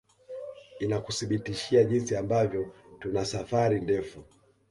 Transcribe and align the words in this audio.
Inakuthibitishia 0.79 1.83
jinsi 1.83 2.15
ambavyo 2.15 2.71
tuna 2.99 3.25
safari 3.25 3.81
ndefu 3.81 4.23